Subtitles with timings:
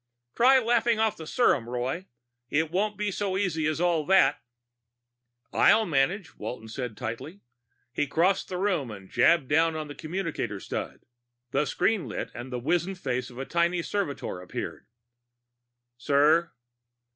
[0.35, 2.07] "Try laughing off the serum, Roy.
[2.49, 4.41] It won't be so easy as all that."
[5.53, 7.41] "I'll manage," Walton said tightly.
[7.93, 11.01] He crossed the room and jabbed down on the communicator stud.
[11.51, 14.87] The screen lit; the wizened face of the tiny servitor appeared.
[15.97, 16.51] "Sir?"